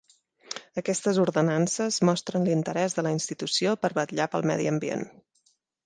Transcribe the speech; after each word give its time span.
Aquestes 0.81 1.19
ordenances 1.23 2.01
mostren 2.11 2.47
l'interès 2.49 2.99
de 3.01 3.07
la 3.09 3.15
institució 3.19 3.79
per 3.85 3.93
vetllar 4.01 4.31
pel 4.35 4.53
medi 4.53 4.71
ambient. 4.77 5.11